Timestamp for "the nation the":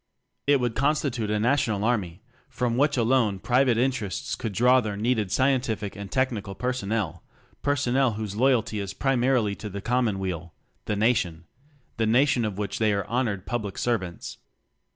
10.85-12.07